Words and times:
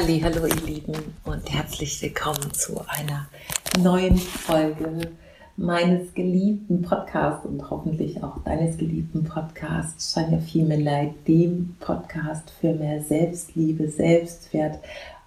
Hallo 0.00 0.46
ihr 0.46 0.66
Lieben 0.66 0.94
und 1.24 1.52
herzlich 1.52 2.00
willkommen 2.00 2.54
zu 2.54 2.80
einer 2.88 3.28
neuen 3.78 4.16
Folge 4.16 5.10
meines 5.58 6.14
geliebten 6.14 6.80
Podcasts 6.80 7.44
und 7.44 7.68
hoffentlich 7.68 8.24
auch 8.24 8.42
deines 8.42 8.78
geliebten 8.78 9.24
Podcasts 9.24 10.14
Shine 10.14 10.38
Your 10.38 10.40
Female 10.40 10.82
Light, 10.82 11.28
dem 11.28 11.76
Podcast 11.80 12.50
für 12.50 12.72
mehr 12.72 13.02
Selbstliebe, 13.02 13.90
Selbstwert 13.90 14.78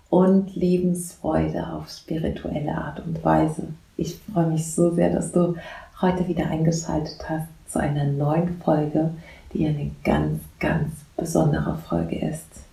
und 0.09 0.55
Lebensfreude 0.55 1.67
auf 1.71 1.91
spirituelle 1.91 2.75
Art 2.75 2.99
und 3.05 3.23
Weise. 3.23 3.67
Ich 3.95 4.17
freue 4.33 4.47
mich 4.47 4.73
so 4.73 4.89
sehr, 4.89 5.11
dass 5.11 5.31
du 5.31 5.55
heute 6.01 6.27
wieder 6.27 6.47
eingeschaltet 6.47 7.19
hast 7.29 7.47
zu 7.67 7.79
einer 7.79 8.05
neuen 8.05 8.59
Folge, 8.59 9.11
die 9.53 9.67
eine 9.67 9.91
ganz, 10.03 10.39
ganz 10.59 10.89
besondere 11.15 11.77
Folge 11.77 12.17
ist. 12.17 12.63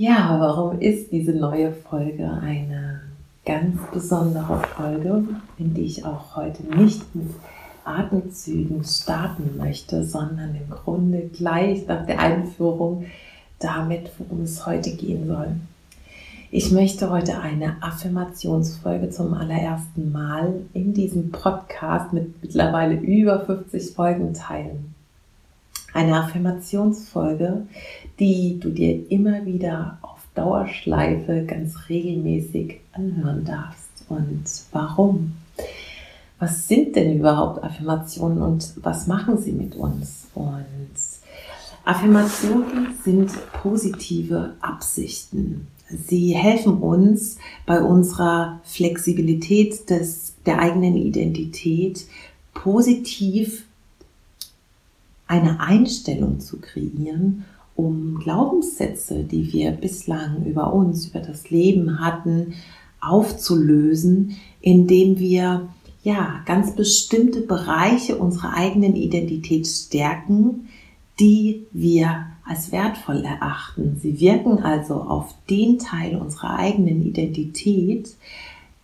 Ja, 0.00 0.36
warum 0.38 0.78
ist 0.78 1.10
diese 1.10 1.32
neue 1.32 1.72
Folge 1.72 2.30
eine 2.30 3.00
ganz 3.44 3.80
besondere 3.92 4.62
Folge, 4.76 5.24
in 5.58 5.74
die 5.74 5.86
ich 5.86 6.04
auch 6.04 6.36
heute 6.36 6.62
nicht 6.62 7.16
mit 7.16 7.30
Atemzügen 7.82 8.84
starten 8.84 9.56
möchte, 9.56 10.04
sondern 10.04 10.54
im 10.54 10.70
Grunde 10.70 11.22
gleich 11.36 11.84
nach 11.88 12.06
der 12.06 12.20
Einführung 12.20 13.06
damit, 13.58 14.12
worum 14.18 14.42
es 14.42 14.64
heute 14.64 14.94
gehen 14.94 15.26
soll. 15.26 15.56
Ich 16.52 16.70
möchte 16.70 17.10
heute 17.10 17.40
eine 17.40 17.82
Affirmationsfolge 17.82 19.10
zum 19.10 19.34
allerersten 19.34 20.12
Mal 20.12 20.60
in 20.74 20.94
diesem 20.94 21.32
Podcast 21.32 22.12
mit 22.12 22.40
mittlerweile 22.40 22.94
über 22.94 23.40
50 23.40 23.96
Folgen 23.96 24.32
teilen. 24.32 24.87
Eine 25.92 26.22
Affirmationsfolge, 26.22 27.66
die 28.18 28.60
du 28.60 28.70
dir 28.70 29.10
immer 29.10 29.44
wieder 29.46 29.98
auf 30.02 30.18
Dauerschleife 30.34 31.44
ganz 31.46 31.88
regelmäßig 31.88 32.80
anhören 32.92 33.44
darfst. 33.44 33.88
Und 34.08 34.44
warum? 34.72 35.32
Was 36.38 36.68
sind 36.68 36.94
denn 36.94 37.18
überhaupt 37.18 37.64
Affirmationen 37.64 38.40
und 38.40 38.74
was 38.82 39.08
machen 39.08 39.38
sie 39.38 39.52
mit 39.52 39.74
uns? 39.74 40.28
Und 40.34 40.90
Affirmationen 41.84 42.94
sind 43.02 43.30
positive 43.54 44.54
Absichten. 44.60 45.66
Sie 45.88 46.36
helfen 46.36 46.78
uns 46.78 47.38
bei 47.66 47.80
unserer 47.82 48.60
Flexibilität 48.64 49.88
des, 49.90 50.34
der 50.44 50.60
eigenen 50.60 50.96
Identität 50.96 52.06
positiv 52.52 53.64
eine 55.28 55.60
Einstellung 55.60 56.40
zu 56.40 56.58
kreieren, 56.58 57.44
um 57.76 58.18
Glaubenssätze, 58.18 59.22
die 59.22 59.52
wir 59.52 59.70
bislang 59.70 60.44
über 60.44 60.72
uns, 60.72 61.06
über 61.06 61.20
das 61.20 61.50
Leben 61.50 62.00
hatten, 62.00 62.54
aufzulösen, 63.00 64.36
indem 64.60 65.18
wir 65.18 65.68
ja 66.02 66.40
ganz 66.46 66.74
bestimmte 66.74 67.42
Bereiche 67.42 68.16
unserer 68.16 68.54
eigenen 68.54 68.96
Identität 68.96 69.66
stärken, 69.66 70.68
die 71.20 71.66
wir 71.72 72.26
als 72.44 72.72
wertvoll 72.72 73.24
erachten. 73.24 73.98
Sie 74.00 74.18
wirken 74.20 74.58
also 74.58 74.94
auf 74.94 75.34
den 75.50 75.78
Teil 75.78 76.16
unserer 76.16 76.58
eigenen 76.58 77.04
Identität, 77.04 78.16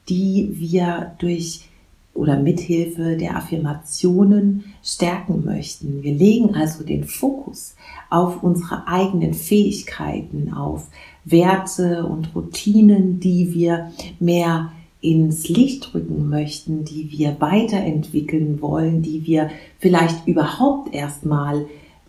die 0.09 0.51
wir 0.59 1.15
durch 1.19 1.69
oder 2.15 2.39
mithilfe 2.39 3.17
der 3.17 3.37
Affirmationen 3.37 4.65
stärken 4.83 5.45
möchten. 5.45 6.03
Wir 6.03 6.15
legen 6.15 6.55
also 6.55 6.85
den 6.85 7.05
Fokus 7.05 7.75
auf 8.09 8.43
unsere 8.43 8.87
eigenen 8.87 9.35
Fähigkeiten, 9.35 10.53
auf 10.53 10.89
Werte 11.25 12.07
und 12.07 12.35
Routinen, 12.35 13.19
die 13.19 13.53
wir 13.53 13.91
mehr 14.21 14.71
ins 15.01 15.49
Licht 15.49 15.93
rücken 15.95 16.31
möchten, 16.31 16.85
die 16.85 17.11
wir 17.11 17.37
weiterentwickeln 17.41 18.63
wollen, 18.63 19.03
die 19.03 19.27
wir 19.27 19.51
vielleicht 19.79 20.27
überhaupt 20.27 20.95
erstmal 20.95 21.67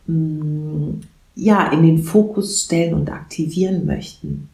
mm, 0.08 1.02
ja 1.36 1.72
in 1.72 1.84
den 1.84 2.04
Fokus 2.04 2.64
stellen 2.64 2.94
und 2.94 3.12
aktivieren 3.12 3.86
möchten. 3.86 4.50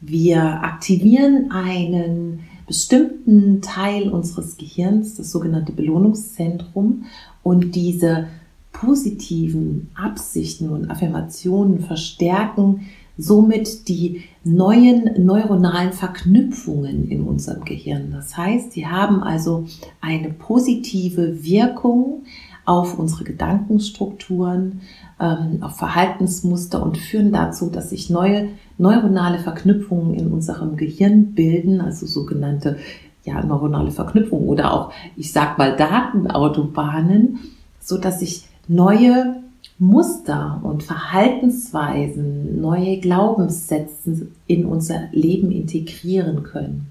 Wir 0.00 0.42
aktivieren 0.62 1.50
einen 1.50 2.40
bestimmten 2.66 3.60
Teil 3.60 4.08
unseres 4.08 4.56
Gehirns, 4.56 5.16
das 5.16 5.30
sogenannte 5.30 5.72
Belohnungszentrum, 5.72 7.04
und 7.42 7.74
diese 7.74 8.28
positiven 8.72 9.90
Absichten 9.94 10.70
und 10.70 10.90
Affirmationen 10.90 11.80
verstärken 11.80 12.86
somit 13.16 13.88
die 13.88 14.24
neuen 14.42 15.24
neuronalen 15.24 15.92
Verknüpfungen 15.92 17.08
in 17.08 17.22
unserem 17.22 17.64
Gehirn. 17.64 18.10
Das 18.12 18.36
heißt, 18.36 18.72
sie 18.72 18.86
haben 18.86 19.22
also 19.22 19.66
eine 20.00 20.30
positive 20.30 21.44
Wirkung 21.44 22.24
auf 22.64 22.98
unsere 22.98 23.24
Gedankenstrukturen, 23.24 24.80
ähm, 25.20 25.62
auf 25.62 25.76
Verhaltensmuster 25.76 26.82
und 26.82 26.98
führen 26.98 27.30
dazu, 27.30 27.70
dass 27.70 27.90
sich 27.90 28.10
neue 28.10 28.48
neuronale 28.78 29.38
Verknüpfungen 29.38 30.14
in 30.14 30.32
unserem 30.32 30.76
Gehirn 30.76 31.34
bilden, 31.34 31.80
also 31.80 32.06
sogenannte 32.06 32.78
ja, 33.24 33.44
neuronale 33.44 33.90
Verknüpfungen 33.90 34.48
oder 34.48 34.72
auch, 34.72 34.92
ich 35.16 35.32
sag 35.32 35.58
mal, 35.58 35.76
Datenautobahnen, 35.76 37.38
so 37.80 37.98
dass 37.98 38.20
sich 38.20 38.46
neue 38.68 39.36
Muster 39.78 40.60
und 40.62 40.82
Verhaltensweisen, 40.82 42.60
neue 42.60 42.98
Glaubenssätze 42.98 44.28
in 44.46 44.66
unser 44.66 45.08
Leben 45.12 45.50
integrieren 45.50 46.42
können. 46.42 46.86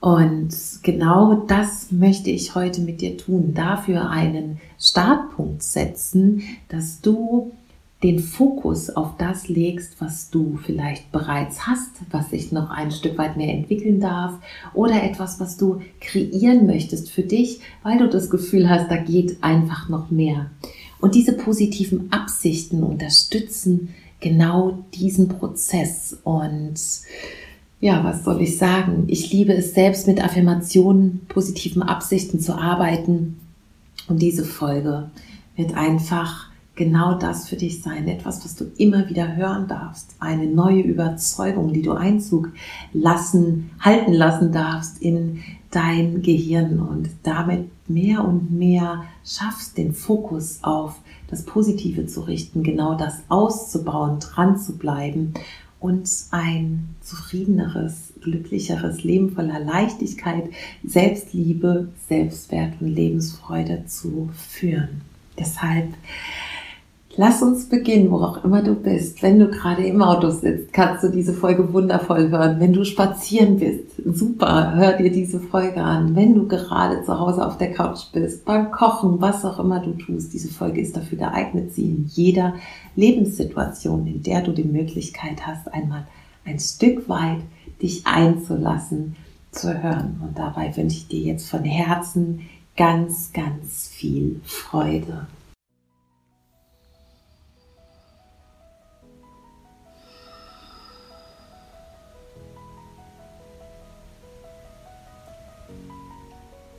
Und 0.00 0.54
genau 0.82 1.34
das 1.46 1.90
möchte 1.90 2.30
ich 2.30 2.54
heute 2.54 2.80
mit 2.82 3.00
dir 3.00 3.16
tun. 3.16 3.54
Dafür 3.54 4.10
einen 4.10 4.60
Startpunkt 4.78 5.62
setzen, 5.62 6.42
dass 6.68 7.00
du 7.00 7.52
den 8.06 8.20
Fokus 8.20 8.88
auf 8.88 9.16
das 9.18 9.48
legst, 9.48 10.00
was 10.00 10.30
du 10.30 10.60
vielleicht 10.64 11.10
bereits 11.10 11.66
hast, 11.66 11.90
was 12.12 12.30
sich 12.30 12.52
noch 12.52 12.70
ein 12.70 12.92
Stück 12.92 13.18
weit 13.18 13.36
mehr 13.36 13.52
entwickeln 13.52 13.98
darf 13.98 14.34
oder 14.74 15.02
etwas, 15.02 15.40
was 15.40 15.56
du 15.56 15.80
kreieren 16.00 16.66
möchtest 16.66 17.10
für 17.10 17.22
dich, 17.22 17.58
weil 17.82 17.98
du 17.98 18.08
das 18.08 18.30
Gefühl 18.30 18.70
hast, 18.70 18.92
da 18.92 18.96
geht 18.96 19.42
einfach 19.42 19.88
noch 19.88 20.12
mehr. 20.12 20.50
Und 21.00 21.16
diese 21.16 21.32
positiven 21.32 22.12
Absichten 22.12 22.84
unterstützen 22.84 23.92
genau 24.20 24.84
diesen 24.94 25.26
Prozess 25.26 26.16
und 26.22 26.74
ja, 27.80 28.04
was 28.04 28.24
soll 28.24 28.40
ich 28.40 28.56
sagen? 28.56 29.04
Ich 29.08 29.32
liebe 29.32 29.52
es 29.52 29.74
selbst 29.74 30.06
mit 30.06 30.24
Affirmationen, 30.24 31.22
positiven 31.28 31.82
Absichten 31.82 32.40
zu 32.40 32.54
arbeiten. 32.54 33.38
Und 34.08 34.22
diese 34.22 34.44
Folge 34.44 35.10
wird 35.56 35.74
einfach 35.74 36.50
genau 36.76 37.18
das 37.18 37.48
für 37.48 37.56
dich 37.56 37.82
sein. 37.82 38.06
Etwas, 38.06 38.44
was 38.44 38.54
du 38.54 38.66
immer 38.76 39.08
wieder 39.08 39.34
hören 39.34 39.66
darfst. 39.66 40.14
Eine 40.20 40.46
neue 40.46 40.82
Überzeugung, 40.82 41.72
die 41.72 41.82
du 41.82 41.92
Einzug 41.92 42.52
lassen, 42.92 43.70
halten 43.80 44.12
lassen 44.12 44.52
darfst 44.52 45.02
in 45.02 45.42
dein 45.70 46.22
Gehirn 46.22 46.80
und 46.80 47.10
damit 47.24 47.68
mehr 47.88 48.24
und 48.24 48.52
mehr 48.52 49.04
schaffst, 49.24 49.76
den 49.76 49.92
Fokus 49.92 50.60
auf 50.62 51.00
das 51.28 51.44
Positive 51.44 52.06
zu 52.06 52.20
richten, 52.20 52.62
genau 52.62 52.96
das 52.96 53.22
auszubauen, 53.28 54.20
dran 54.20 54.58
zu 54.58 54.76
bleiben 54.78 55.34
und 55.80 56.08
ein 56.30 56.94
zufriedeneres, 57.00 58.12
glücklicheres 58.22 59.04
Leben 59.04 59.32
voller 59.32 59.60
Leichtigkeit, 59.60 60.44
Selbstliebe, 60.84 61.88
Selbstwert 62.08 62.74
und 62.80 62.88
Lebensfreude 62.88 63.84
zu 63.86 64.30
führen. 64.34 65.02
Deshalb 65.38 65.88
Lass 67.18 67.42
uns 67.42 67.66
beginnen, 67.70 68.10
wo 68.10 68.16
auch 68.16 68.44
immer 68.44 68.62
du 68.62 68.74
bist. 68.74 69.22
Wenn 69.22 69.38
du 69.38 69.48
gerade 69.48 69.86
im 69.86 70.02
Auto 70.02 70.28
sitzt, 70.28 70.74
kannst 70.74 71.02
du 71.02 71.08
diese 71.08 71.32
Folge 71.32 71.72
wundervoll 71.72 72.28
hören. 72.28 72.60
Wenn 72.60 72.74
du 72.74 72.84
spazieren 72.84 73.58
bist, 73.58 73.84
super, 74.04 74.74
hör 74.74 74.92
dir 74.92 75.10
diese 75.10 75.40
Folge 75.40 75.82
an. 75.82 76.14
Wenn 76.14 76.34
du 76.34 76.46
gerade 76.46 77.02
zu 77.04 77.18
Hause 77.18 77.46
auf 77.46 77.56
der 77.56 77.72
Couch 77.72 78.12
bist, 78.12 78.44
beim 78.44 78.70
Kochen, 78.70 79.18
was 79.18 79.46
auch 79.46 79.58
immer 79.58 79.80
du 79.80 79.92
tust, 79.92 80.34
diese 80.34 80.52
Folge 80.52 80.82
ist 80.82 80.94
dafür 80.94 81.16
geeignet, 81.16 81.72
sie 81.72 81.86
in 81.86 82.04
jeder 82.06 82.54
Lebenssituation, 82.96 84.06
in 84.06 84.22
der 84.22 84.42
du 84.42 84.52
die 84.52 84.64
Möglichkeit 84.64 85.46
hast, 85.46 85.72
einmal 85.72 86.06
ein 86.44 86.58
Stück 86.58 87.08
weit 87.08 87.40
dich 87.80 88.06
einzulassen, 88.06 89.16
zu 89.52 89.82
hören. 89.82 90.20
Und 90.22 90.38
dabei 90.38 90.76
wünsche 90.76 90.98
ich 90.98 91.08
dir 91.08 91.20
jetzt 91.20 91.48
von 91.48 91.64
Herzen 91.64 92.42
ganz, 92.76 93.32
ganz 93.32 93.88
viel 93.88 94.40
Freude. 94.44 95.26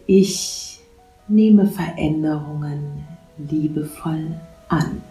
Ich 0.09 0.80
nehme 1.27 1.68
Veränderungen 1.68 3.06
liebevoll 3.38 4.39
an. 4.69 5.01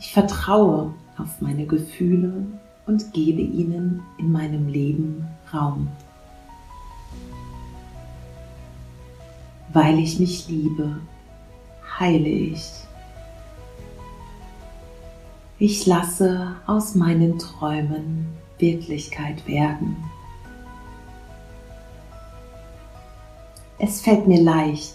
Ich 0.00 0.12
vertraue 0.12 0.92
auf 1.16 1.40
meine 1.40 1.64
Gefühle 1.64 2.44
und 2.86 3.12
gebe 3.12 3.42
ihnen 3.42 4.02
in 4.18 4.32
meinem 4.32 4.66
Leben 4.66 5.24
Raum. 5.54 5.86
Weil 9.72 10.00
ich 10.00 10.18
mich 10.18 10.48
liebe, 10.48 10.96
heile 12.00 12.28
ich. 12.28 12.72
Ich 15.60 15.86
lasse 15.86 16.56
aus 16.66 16.96
meinen 16.96 17.38
Träumen 17.38 18.26
Wirklichkeit 18.58 19.46
werden. 19.46 19.96
Es 23.84 24.00
fällt 24.00 24.28
mir 24.28 24.40
leicht, 24.40 24.94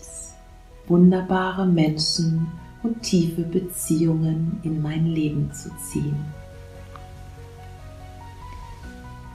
wunderbare 0.88 1.66
Menschen 1.66 2.48
und 2.84 3.02
tiefe 3.02 3.42
Beziehungen 3.42 4.62
in 4.64 4.82
mein 4.82 5.08
Leben 5.08 5.52
zu 5.52 5.70
ziehen. 5.76 6.16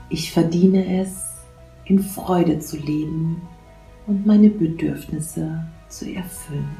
Ich 0.09 0.31
verdiene 0.31 1.01
es, 1.01 1.35
in 1.85 2.01
Freude 2.01 2.57
zu 2.57 2.77
leben 2.77 3.43
und 4.07 4.25
meine 4.25 4.49
Bedürfnisse 4.49 5.63
zu 5.87 6.11
erfüllen. 6.11 6.75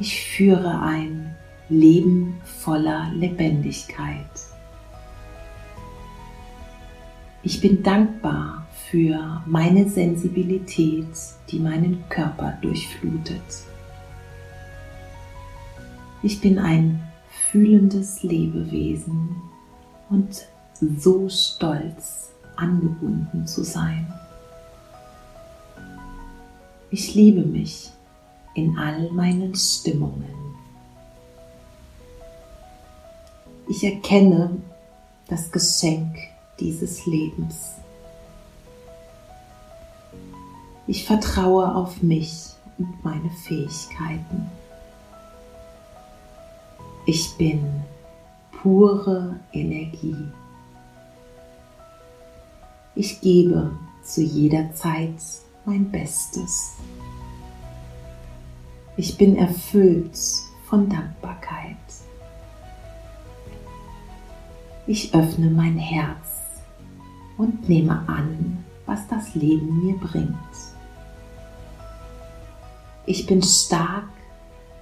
Ich 0.00 0.26
führe 0.26 0.80
ein 0.80 1.36
Leben 1.68 2.40
voller 2.42 3.12
Lebendigkeit. 3.14 4.26
Ich 7.44 7.60
bin 7.60 7.80
dankbar 7.84 8.63
für 8.94 9.42
meine 9.44 9.90
Sensibilität, 9.90 11.08
die 11.50 11.58
meinen 11.58 12.08
Körper 12.08 12.56
durchflutet. 12.62 13.42
Ich 16.22 16.40
bin 16.40 16.60
ein 16.60 17.02
fühlendes 17.50 18.22
Lebewesen 18.22 19.34
und 20.10 20.46
so 20.96 21.28
stolz, 21.28 22.30
angebunden 22.54 23.48
zu 23.48 23.64
sein. 23.64 24.06
Ich 26.92 27.16
liebe 27.16 27.42
mich 27.42 27.90
in 28.54 28.78
all 28.78 29.10
meinen 29.10 29.56
Stimmungen. 29.56 30.36
Ich 33.68 33.82
erkenne 33.82 34.62
das 35.26 35.50
Geschenk 35.50 36.16
dieses 36.60 37.06
Lebens. 37.06 37.74
Ich 40.86 41.06
vertraue 41.06 41.74
auf 41.74 42.02
mich 42.02 42.50
und 42.78 43.02
meine 43.02 43.30
Fähigkeiten. 43.30 44.50
Ich 47.06 47.36
bin 47.38 47.82
pure 48.62 49.40
Energie. 49.52 50.16
Ich 52.94 53.20
gebe 53.20 53.70
zu 54.02 54.22
jeder 54.22 54.72
Zeit 54.74 55.16
mein 55.64 55.90
Bestes. 55.90 56.76
Ich 58.96 59.16
bin 59.16 59.36
erfüllt 59.36 60.18
von 60.68 60.88
Dankbarkeit. 60.88 61.76
Ich 64.86 65.14
öffne 65.14 65.50
mein 65.50 65.78
Herz 65.78 66.42
und 67.38 67.68
nehme 67.68 68.06
an, 68.06 68.64
was 68.86 69.06
das 69.08 69.34
Leben 69.34 69.84
mir 69.84 69.96
bringt. 69.96 70.73
Ich 73.06 73.26
bin 73.26 73.42
stark 73.42 74.08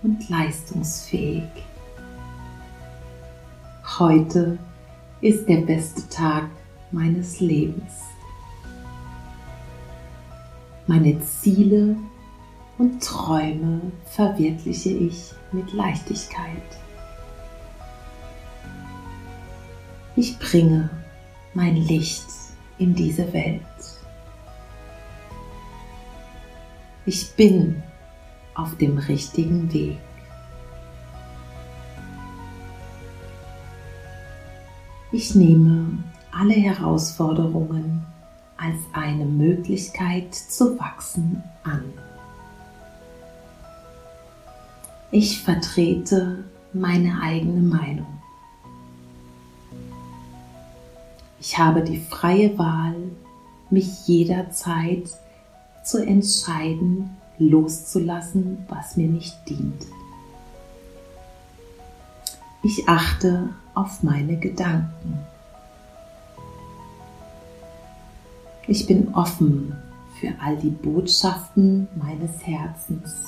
und 0.04 0.28
leistungsfähig. 0.28 1.42
Heute 3.98 4.58
ist 5.20 5.48
der 5.48 5.62
beste 5.62 6.08
Tag 6.08 6.48
meines 6.92 7.40
Lebens. 7.40 7.92
Meine 10.86 11.20
Ziele 11.20 11.96
und 12.78 13.02
Träume 13.02 13.80
verwirkliche 14.06 14.90
ich 14.90 15.32
mit 15.50 15.72
Leichtigkeit. 15.72 16.62
Ich 20.14 20.38
bringe 20.38 20.90
mein 21.54 21.74
Licht 21.74 22.26
in 22.78 22.94
diese 22.94 23.32
Welt. 23.32 23.62
Ich 27.04 27.34
bin 27.34 27.82
auf 28.54 28.76
dem 28.76 28.98
richtigen 28.98 29.72
Weg. 29.72 29.98
Ich 35.10 35.34
nehme 35.34 35.98
alle 36.30 36.54
Herausforderungen 36.54 38.02
als 38.56 38.78
eine 38.92 39.24
Möglichkeit 39.24 40.34
zu 40.34 40.78
wachsen 40.78 41.42
an. 41.64 41.84
Ich 45.10 45.42
vertrete 45.42 46.44
meine 46.72 47.20
eigene 47.20 47.60
Meinung. 47.60 48.06
Ich 51.38 51.58
habe 51.58 51.82
die 51.82 51.98
freie 51.98 52.56
Wahl, 52.56 52.94
mich 53.68 54.06
jederzeit 54.06 55.10
zu 55.84 55.98
entscheiden, 55.98 57.10
loszulassen, 57.48 58.64
was 58.68 58.96
mir 58.96 59.08
nicht 59.08 59.36
dient. 59.48 59.86
Ich 62.62 62.88
achte 62.88 63.50
auf 63.74 64.02
meine 64.02 64.36
Gedanken. 64.38 65.18
Ich 68.68 68.86
bin 68.86 69.14
offen 69.14 69.76
für 70.20 70.32
all 70.40 70.56
die 70.56 70.70
Botschaften 70.70 71.88
meines 71.96 72.46
Herzens. 72.46 73.26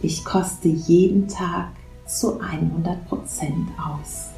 Ich 0.00 0.24
koste 0.24 0.68
jeden 0.68 1.26
Tag 1.26 1.70
zu 2.06 2.40
100% 2.40 2.96
aus. 3.78 4.30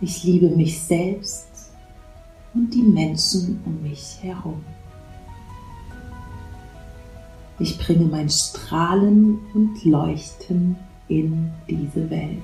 Ich 0.00 0.24
liebe 0.24 0.48
mich 0.48 0.82
selbst 0.82 1.51
und 2.54 2.70
die 2.70 2.82
Menschen 2.82 3.60
um 3.64 3.82
mich 3.82 4.18
herum. 4.20 4.64
Ich 7.58 7.78
bringe 7.78 8.06
mein 8.06 8.28
Strahlen 8.28 9.38
und 9.54 9.84
Leuchten 9.84 10.76
in 11.08 11.52
diese 11.68 12.10
Welt. 12.10 12.42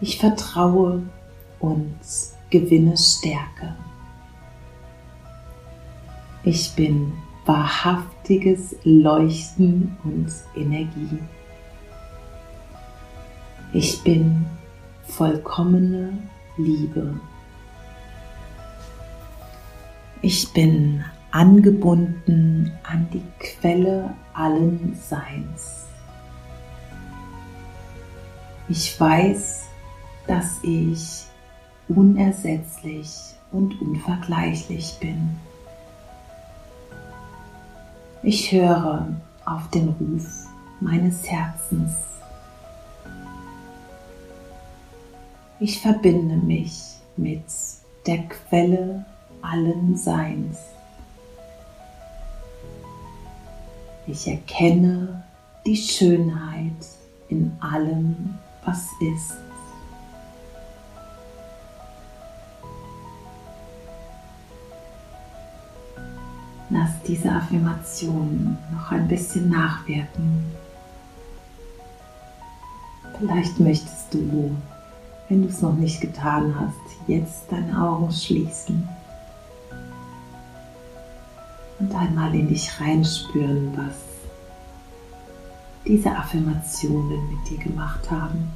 Ich 0.00 0.18
vertraue 0.18 1.02
und 1.58 1.96
gewinne 2.50 2.96
Stärke. 2.96 3.74
Ich 6.44 6.74
bin 6.74 7.12
wahrhaftiges 7.46 8.76
Leuchten 8.84 9.96
und 10.04 10.30
Energie. 10.54 11.18
Ich 13.72 14.02
bin 14.02 14.44
vollkommene 15.06 16.18
Liebe. 16.56 17.18
Ich 20.22 20.52
bin 20.52 21.04
angebunden 21.30 22.72
an 22.82 23.06
die 23.12 23.22
Quelle 23.38 24.14
allen 24.32 24.96
Seins. 25.00 25.84
Ich 28.68 28.98
weiß, 28.98 29.64
dass 30.26 30.58
ich 30.62 31.26
unersetzlich 31.88 33.10
und 33.52 33.80
unvergleichlich 33.80 34.96
bin. 35.00 35.36
Ich 38.22 38.50
höre 38.50 39.06
auf 39.44 39.70
den 39.70 39.90
Ruf 39.90 40.46
meines 40.80 41.30
Herzens. 41.30 42.15
Ich 45.58 45.80
verbinde 45.80 46.36
mich 46.36 46.96
mit 47.16 47.44
der 48.06 48.18
Quelle 48.28 49.06
allen 49.40 49.96
Seins. 49.96 50.58
Ich 54.06 54.28
erkenne 54.28 55.24
die 55.64 55.76
Schönheit 55.76 56.86
in 57.30 57.56
allem, 57.60 58.38
was 58.66 58.86
ist. 59.00 59.32
Lass 66.68 66.90
diese 67.08 67.30
Affirmation 67.30 68.58
noch 68.74 68.92
ein 68.92 69.08
bisschen 69.08 69.48
nachwirken. 69.48 70.44
Vielleicht 73.18 73.58
möchtest 73.58 74.12
du 74.12 74.54
wenn 75.28 75.42
du 75.42 75.48
es 75.48 75.62
noch 75.62 75.74
nicht 75.74 76.00
getan 76.00 76.54
hast, 76.58 77.08
jetzt 77.08 77.50
deine 77.50 77.80
Augen 77.82 78.12
schließen. 78.12 78.88
und 81.78 81.94
einmal 81.94 82.34
in 82.34 82.48
dich 82.48 82.80
reinspüren, 82.80 83.76
was 83.76 83.96
diese 85.86 86.10
Affirmationen 86.10 87.30
mit 87.30 87.48
dir 87.48 87.58
gemacht 87.58 88.10
haben. 88.10 88.50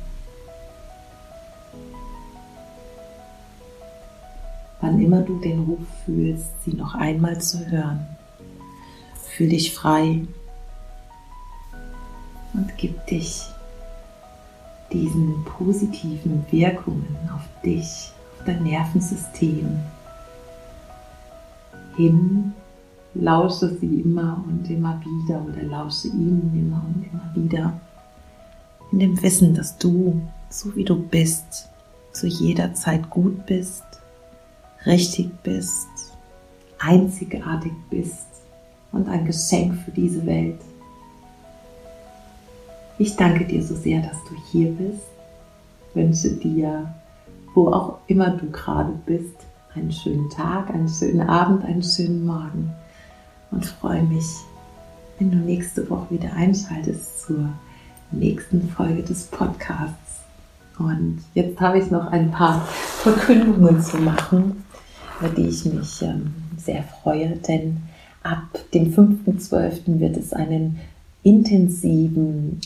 Wann 4.80 5.00
immer 5.00 5.20
du 5.20 5.38
den 5.38 5.64
Ruf 5.64 5.86
fühlst, 6.04 6.64
sie 6.64 6.72
noch 6.72 6.94
einmal 6.94 7.40
zu 7.40 7.70
hören. 7.70 8.06
Fühl 9.36 9.50
dich 9.50 9.74
frei 9.74 10.22
und 12.54 12.72
gib 12.78 13.06
dich 13.06 13.44
diesen 14.92 15.44
positiven 15.44 16.44
Wirkungen 16.50 17.16
auf 17.34 17.42
dich, 17.64 18.12
auf 18.38 18.44
dein 18.46 18.62
Nervensystem 18.62 19.80
hin 21.96 22.52
lausche 23.14 23.76
sie 23.80 24.00
immer 24.00 24.42
und 24.46 24.68
immer 24.70 25.00
wieder 25.00 25.44
oder 25.44 25.62
lausche 25.62 26.08
ihnen 26.08 26.52
immer 26.54 26.84
und 26.86 27.04
immer 27.10 27.30
wieder. 27.34 27.80
In 28.92 29.00
dem 29.00 29.22
Wissen, 29.22 29.54
dass 29.54 29.76
du, 29.78 30.20
so 30.48 30.74
wie 30.76 30.84
du 30.84 30.96
bist, 30.96 31.68
zu 32.12 32.26
jeder 32.26 32.74
Zeit 32.74 33.08
gut 33.10 33.46
bist, 33.46 33.84
richtig 34.86 35.30
bist, 35.42 35.88
einzigartig 36.78 37.72
bist 37.88 38.26
und 38.92 39.08
ein 39.08 39.24
Geschenk 39.24 39.76
für 39.84 39.90
diese 39.90 40.24
Welt. 40.26 40.60
Ich 43.00 43.16
danke 43.16 43.46
dir 43.46 43.62
so 43.62 43.74
sehr, 43.74 44.02
dass 44.02 44.18
du 44.24 44.36
hier 44.52 44.72
bist. 44.72 45.06
Wünsche 45.94 46.32
dir, 46.32 46.94
wo 47.54 47.68
auch 47.68 47.96
immer 48.08 48.28
du 48.28 48.50
gerade 48.50 48.92
bist, 49.06 49.36
einen 49.74 49.90
schönen 49.90 50.28
Tag, 50.28 50.68
einen 50.68 50.86
schönen 50.86 51.22
Abend, 51.22 51.64
einen 51.64 51.82
schönen 51.82 52.26
Morgen 52.26 52.70
und 53.52 53.64
freue 53.64 54.02
mich, 54.02 54.26
wenn 55.18 55.30
du 55.30 55.38
nächste 55.38 55.88
Woche 55.88 56.10
wieder 56.10 56.34
einschaltest 56.34 57.22
zur 57.22 57.48
nächsten 58.10 58.68
Folge 58.68 59.02
des 59.02 59.28
Podcasts. 59.28 60.20
Und 60.78 61.20
jetzt 61.32 61.58
habe 61.58 61.78
ich 61.78 61.90
noch 61.90 62.08
ein 62.08 62.30
paar 62.30 62.60
Verkündungen 62.66 63.80
zu 63.80 63.96
machen, 63.96 64.62
über 65.18 65.30
die 65.30 65.48
ich 65.48 65.64
mich 65.64 66.02
ähm, 66.02 66.34
sehr 66.58 66.82
freue, 66.82 67.30
denn 67.48 67.78
ab 68.22 68.42
dem 68.74 68.92
5.12. 68.92 70.00
wird 70.00 70.18
es 70.18 70.34
einen 70.34 70.78
intensiven, 71.22 72.60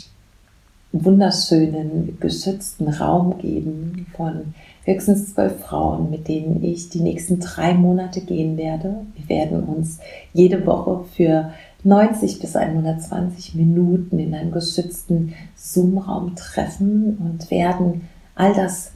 wunderschönen, 0.94 2.18
geschützten 2.20 2.88
Raum 2.88 3.38
geben 3.38 4.06
von 4.16 4.54
höchstens 4.84 5.34
zwölf 5.34 5.60
Frauen, 5.60 6.10
mit 6.10 6.28
denen 6.28 6.62
ich 6.62 6.88
die 6.88 7.00
nächsten 7.00 7.40
drei 7.40 7.74
Monate 7.74 8.20
gehen 8.20 8.56
werde. 8.56 9.04
Wir 9.16 9.28
werden 9.28 9.64
uns 9.64 9.98
jede 10.32 10.64
Woche 10.66 11.04
für 11.16 11.50
90 11.82 12.38
bis 12.38 12.54
120 12.54 13.56
Minuten 13.56 14.20
in 14.20 14.34
einem 14.34 14.52
geschützten 14.52 15.34
Zoom-Raum 15.56 16.36
treffen 16.36 17.18
und 17.18 17.50
werden 17.50 18.08
all 18.36 18.54
das, 18.54 18.92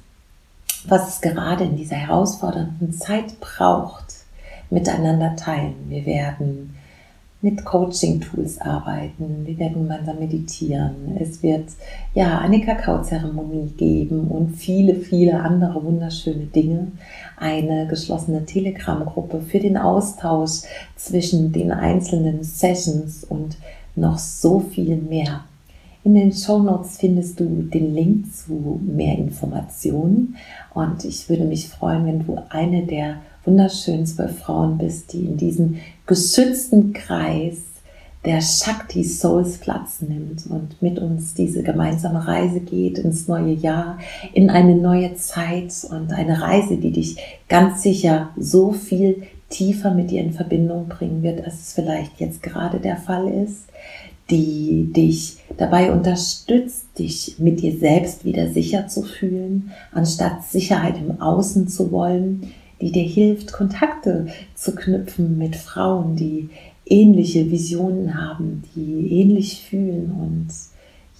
was 0.86 1.08
es 1.08 1.20
gerade 1.20 1.64
in 1.64 1.76
dieser 1.76 1.96
herausfordernden 1.96 2.92
Zeit 2.92 3.40
braucht, 3.40 4.14
miteinander 4.70 5.34
teilen. 5.34 5.74
Wir 5.88 6.06
werden 6.06 6.74
mit 7.40 7.64
Coaching-Tools 7.64 8.60
arbeiten. 8.60 9.46
Wir 9.46 9.58
werden 9.58 9.82
gemeinsam 9.84 10.18
meditieren. 10.18 11.16
Es 11.20 11.42
wird 11.42 11.68
ja 12.14 12.38
eine 12.38 12.60
Kakaozeremonie 12.60 13.72
geben 13.76 14.26
und 14.28 14.56
viele, 14.56 14.96
viele 14.96 15.40
andere 15.40 15.82
wunderschöne 15.84 16.46
Dinge. 16.46 16.88
Eine 17.36 17.86
geschlossene 17.86 18.44
Telegram-Gruppe 18.44 19.40
für 19.40 19.60
den 19.60 19.76
Austausch 19.76 20.62
zwischen 20.96 21.52
den 21.52 21.70
einzelnen 21.70 22.42
Sessions 22.42 23.22
und 23.22 23.56
noch 23.94 24.18
so 24.18 24.58
viel 24.58 24.96
mehr. 24.96 25.44
In 26.02 26.14
den 26.14 26.32
Show 26.32 26.58
Notes 26.58 26.98
findest 26.98 27.38
du 27.38 27.44
den 27.44 27.94
Link 27.94 28.34
zu 28.34 28.80
mehr 28.82 29.16
Informationen 29.18 30.36
und 30.72 31.04
ich 31.04 31.28
würde 31.28 31.44
mich 31.44 31.68
freuen, 31.68 32.06
wenn 32.06 32.24
du 32.24 32.38
eine 32.48 32.86
der 32.86 33.16
wunderschönen 33.44 34.06
zwölf 34.06 34.38
Frauen 34.38 34.78
bist, 34.78 35.12
die 35.12 35.24
in 35.24 35.36
diesem 35.36 35.76
geschützten 36.08 36.92
Kreis 36.94 37.58
der 38.24 38.40
Shakti 38.40 39.04
Souls 39.04 39.58
Platz 39.58 40.00
nimmt 40.00 40.46
und 40.50 40.82
mit 40.82 40.98
uns 40.98 41.34
diese 41.34 41.62
gemeinsame 41.62 42.26
Reise 42.26 42.60
geht 42.60 42.98
ins 42.98 43.28
neue 43.28 43.52
Jahr, 43.52 43.98
in 44.32 44.50
eine 44.50 44.74
neue 44.74 45.14
Zeit 45.14 45.72
und 45.88 46.12
eine 46.12 46.42
Reise, 46.42 46.78
die 46.78 46.90
dich 46.90 47.18
ganz 47.48 47.82
sicher 47.82 48.30
so 48.36 48.72
viel 48.72 49.22
tiefer 49.50 49.94
mit 49.94 50.10
dir 50.10 50.20
in 50.20 50.32
Verbindung 50.32 50.88
bringen 50.88 51.22
wird, 51.22 51.44
als 51.44 51.60
es 51.60 51.72
vielleicht 51.74 52.18
jetzt 52.18 52.42
gerade 52.42 52.80
der 52.80 52.96
Fall 52.96 53.28
ist, 53.28 53.66
die 54.30 54.92
dich 54.92 55.38
dabei 55.56 55.92
unterstützt, 55.92 56.86
dich 56.98 57.36
mit 57.38 57.62
dir 57.62 57.78
selbst 57.78 58.24
wieder 58.24 58.50
sicher 58.50 58.88
zu 58.88 59.02
fühlen, 59.02 59.70
anstatt 59.92 60.44
Sicherheit 60.44 60.96
im 60.98 61.20
Außen 61.20 61.68
zu 61.68 61.90
wollen, 61.92 62.52
die 62.80 62.92
dir 62.92 63.04
hilft, 63.04 63.52
Kontakte 63.52 64.26
zu 64.54 64.74
knüpfen 64.74 65.38
mit 65.38 65.56
Frauen, 65.56 66.16
die 66.16 66.50
ähnliche 66.86 67.50
Visionen 67.50 68.20
haben, 68.20 68.62
die 68.74 69.20
ähnlich 69.20 69.66
fühlen 69.68 70.12
und 70.12 70.48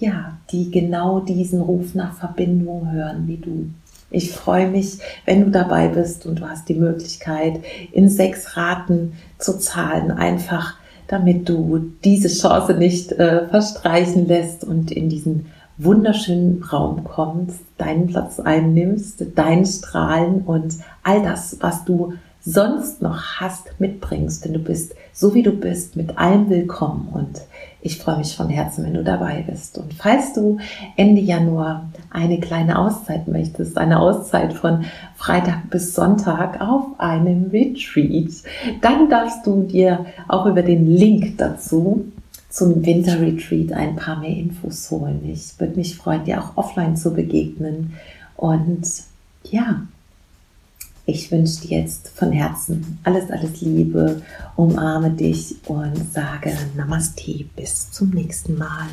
ja, 0.01 0.39
die 0.53 0.71
genau 0.71 1.21
diesen 1.21 1.61
Ruf 1.61 1.95
nach 1.95 2.17
Verbindung 2.17 2.93
hören 2.93 3.27
wie 3.27 3.39
du. 3.39 3.67
Ich 4.11 4.31
freue 4.31 4.71
mich, 4.71 4.99
wenn 5.27 5.45
du 5.45 5.51
dabei 5.51 5.89
bist 5.89 6.25
und 6.25 6.41
du 6.41 6.49
hast 6.49 6.69
die 6.69 6.75
Möglichkeit, 6.75 7.61
in 7.93 8.09
sechs 8.09 8.57
Raten 8.57 9.13
zu 9.39 9.59
zahlen, 9.59 10.11
einfach 10.11 10.77
damit 11.09 11.49
du 11.49 11.91
diese 12.05 12.29
Chance 12.29 12.75
nicht 12.75 13.13
äh, 13.13 13.49
verstreichen 13.49 14.29
lässt 14.29 14.63
und 14.63 14.91
in 14.93 15.09
diesen 15.09 15.47
wunderschönen 15.79 16.63
Raum 16.63 17.05
kommst, 17.05 17.61
deinen 17.79 18.09
Platz 18.09 18.41
einnimmst, 18.41 19.25
dein 19.35 19.65
Strahlen 19.65 20.43
und 20.43 20.75
all 21.05 21.23
das, 21.23 21.57
was 21.61 21.85
du 21.85 22.15
sonst 22.41 23.01
noch 23.03 23.41
hast, 23.41 23.79
mitbringst. 23.79 24.45
Denn 24.45 24.55
du 24.55 24.59
bist 24.59 24.95
so 25.13 25.35
wie 25.35 25.43
du 25.43 25.53
bist, 25.53 25.97
mit 25.97 26.19
allem 26.19 26.49
willkommen. 26.49 27.09
Und 27.13 27.41
ich 27.81 27.99
freue 27.99 28.19
mich 28.19 28.37
von 28.37 28.49
Herzen, 28.49 28.85
wenn 28.85 28.95
du 28.95 29.05
dabei 29.05 29.45
bist. 29.49 29.79
Und 29.79 29.95
falls 29.95 30.33
du 30.33 30.59
Ende 30.97 31.21
Januar 31.21 31.89
eine 32.11 32.41
kleine 32.41 32.79
Auszeit 32.79 33.29
möchtest, 33.29 33.79
eine 33.79 34.01
Auszeit 34.01 34.53
von 34.53 34.85
Freitag 35.17 35.71
bis 35.71 35.95
Sonntag 35.95 36.61
auf 36.61 36.87
einem 36.99 37.51
Retreat, 37.51 38.31
dann 38.81 39.09
darfst 39.09 39.47
du 39.47 39.63
dir 39.63 40.07
auch 40.27 40.47
über 40.47 40.63
den 40.63 40.87
Link 40.87 41.39
dazu 41.39 42.05
zum 42.49 42.85
Winterretreat 42.85 43.73
ein 43.73 43.97
paar 43.97 44.21
mehr 44.21 44.37
Infos 44.37 44.91
holen. 44.91 45.21
Ich 45.31 45.59
würde 45.59 45.77
mich 45.77 45.97
freuen, 45.97 46.25
dir 46.25 46.43
auch 46.43 46.57
offline 46.57 46.97
zu 46.97 47.13
begegnen. 47.13 47.95
Und 48.37 48.87
ja, 49.51 49.83
ich 51.05 51.31
wünsche 51.31 51.67
dir 51.67 51.81
jetzt 51.81 52.09
von 52.09 52.33
Herzen 52.33 52.99
alles, 53.03 53.31
alles 53.31 53.61
Liebe, 53.61 54.23
umarme 54.57 55.11
dich 55.11 55.57
und 55.67 55.97
sage 56.13 56.57
Namaste. 56.77 57.47
Bis 57.57 57.91
zum 57.91 58.11
nächsten 58.11 58.59
Mal. 58.59 58.89